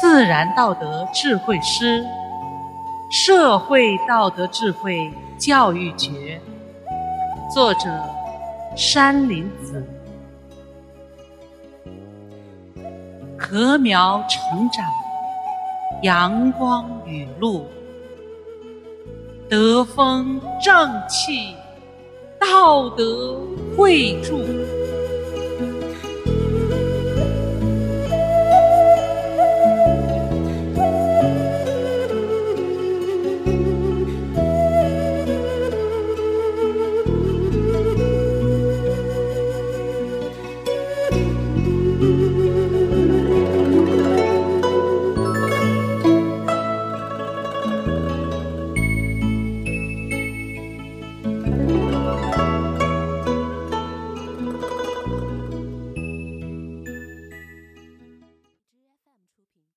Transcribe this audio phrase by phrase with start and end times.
[0.00, 2.04] 自然道德智慧师
[3.10, 6.38] 社会道德智慧教育局
[7.52, 7.88] 作者
[8.76, 9.84] 山林子。
[13.38, 14.84] 禾苗成长
[16.02, 17.66] 阳光雨露。
[19.48, 21.54] 德风正气，
[22.38, 23.40] 道德
[23.76, 24.38] 惠助。